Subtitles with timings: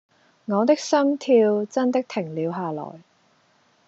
[0.45, 3.01] 我的心跳真的停了下來